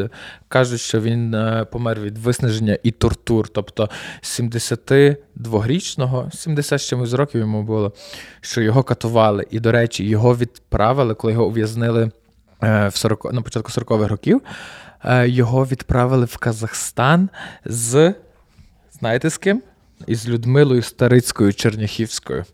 [0.48, 1.36] кажуть, що він
[1.72, 3.48] помер від виснаження і тортур.
[3.48, 3.90] Тобто
[4.22, 7.92] 72-річного, 70 з чимось років йому було,
[8.40, 9.46] що його катували.
[9.50, 12.10] І, до речі, його відправили, коли його ув'язнили
[12.60, 14.40] в 40, на початку 40-х років.
[15.04, 17.28] Е, його відправили в Казахстан
[17.64, 18.14] з.
[18.92, 19.62] Знаєте з ким?
[20.06, 22.44] Із Людмилою Старицькою Черняхівською.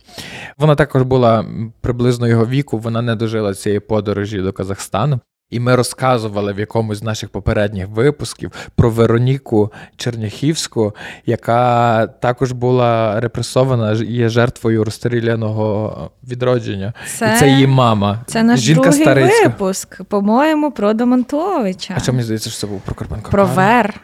[0.59, 1.47] Вона також була
[1.81, 5.21] приблизно його віку, вона не дожила цієї подорожі до Казахстану.
[5.51, 10.94] І ми розказували в якомусь з наших попередніх випусків про Вероніку Черняхівську,
[11.26, 16.92] яка також була репресована, є жертвою розстріляного відродження.
[17.07, 18.20] Це, І це її мама.
[18.26, 19.49] Це наш Жінка другий Старицька.
[19.49, 21.94] випуск, по-моєму, про Домонтовича.
[21.97, 23.30] А що мені здається, що це був про Карпенко?
[23.30, 24.01] Про Вер.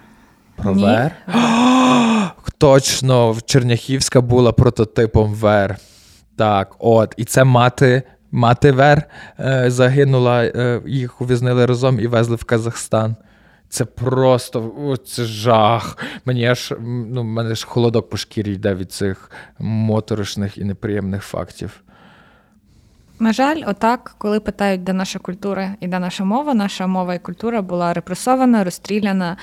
[0.57, 0.85] Про Ні.
[0.85, 1.11] Вер?
[2.59, 5.77] Точно, Черняхівська була прототипом Вер.
[6.37, 7.15] Так, от.
[7.17, 8.03] І це мати.
[8.33, 9.03] Мати Вер
[9.41, 13.17] е, загинула, е, їх ув'язнили разом і везли в Казахстан.
[13.69, 15.99] Це просто о, це жах.
[16.25, 21.83] Мені аж ну, мене ж холодок по шкірі йде від цих моторошних і неприємних фактів.
[23.19, 27.19] На жаль, отак, коли питають, де наша культура і де наша мова, наша мова і
[27.19, 29.37] культура була репресована, розстріляна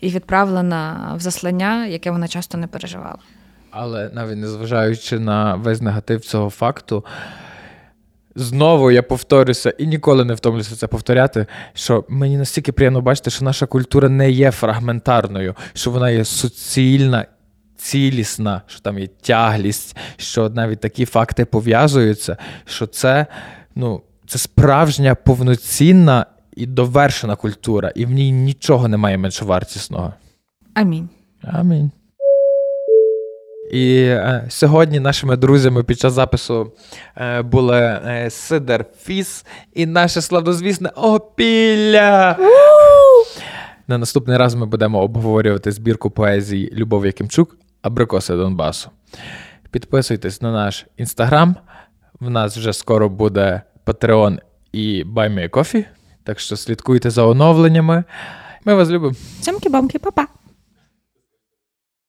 [0.00, 3.18] і відправлена в заслання, яке вона часто не переживала.
[3.70, 7.04] Але навіть незважаючи на весь негатив цього факту,
[8.34, 11.46] знову я повторюся і ніколи не втомлюся це повторяти.
[11.74, 17.26] Що мені настільки приємно бачити, що наша культура не є фрагментарною, що вона є суцільна.
[17.76, 23.26] Цілісна, що там є тяглість, що навіть такі факти пов'язуються, що це
[23.74, 26.26] ну, це справжня повноцінна
[26.56, 30.14] і довершена культура, і в ній нічого немає меншовартісного.
[30.74, 31.08] Амінь.
[31.42, 31.90] Амінь.
[33.72, 36.72] І е, сьогодні нашими друзями під час запису
[37.16, 42.38] е, були е, Сидер Фіс і наше славнозвісне Опілля.
[43.88, 48.90] На наступний раз ми будемо обговорювати збірку поезії Любов Якимчук Абрикоси Донбасу.
[49.70, 51.56] Підписуйтесь на наш інстаграм.
[52.20, 54.38] В нас вже скоро буде Patreon
[54.72, 55.84] і Buy Me a Coffee,
[56.24, 58.04] Так що слідкуйте за оновленнями.
[58.64, 59.14] Ми вас любимо.
[59.40, 60.43] Цямки-бамки, па-па!